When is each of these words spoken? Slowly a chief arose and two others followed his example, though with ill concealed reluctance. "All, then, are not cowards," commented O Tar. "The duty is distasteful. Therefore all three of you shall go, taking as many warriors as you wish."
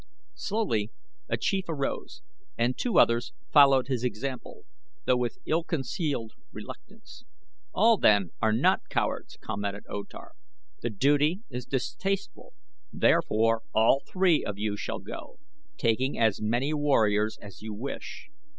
Slowly 0.33 0.89
a 1.29 1.37
chief 1.37 1.65
arose 1.69 2.23
and 2.57 2.75
two 2.75 2.97
others 2.97 3.33
followed 3.53 3.85
his 3.87 4.03
example, 4.03 4.63
though 5.05 5.15
with 5.17 5.37
ill 5.45 5.63
concealed 5.63 6.33
reluctance. 6.51 7.23
"All, 7.71 7.97
then, 7.99 8.31
are 8.41 8.51
not 8.51 8.89
cowards," 8.89 9.37
commented 9.41 9.83
O 9.87 10.01
Tar. 10.01 10.31
"The 10.81 10.89
duty 10.89 11.41
is 11.51 11.67
distasteful. 11.67 12.53
Therefore 12.91 13.61
all 13.75 14.01
three 14.11 14.43
of 14.43 14.57
you 14.57 14.75
shall 14.75 14.97
go, 14.97 15.37
taking 15.77 16.17
as 16.17 16.41
many 16.41 16.73
warriors 16.73 17.37
as 17.39 17.61
you 17.61 17.71
wish." 17.71 18.31